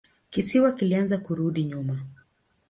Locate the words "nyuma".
1.63-1.95